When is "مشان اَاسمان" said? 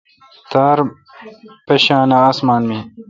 1.69-2.61